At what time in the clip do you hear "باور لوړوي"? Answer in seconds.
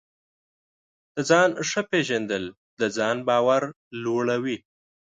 3.29-4.57